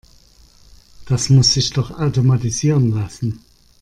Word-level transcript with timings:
Das 1.05 1.29
muss 1.29 1.53
sich 1.53 1.73
doch 1.73 1.91
automatisieren 1.99 2.89
lassen. 2.89 3.39